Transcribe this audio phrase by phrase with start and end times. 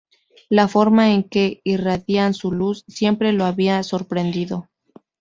[0.49, 4.67] La "forma en que irradian su luz" siempre lo había sorprendido.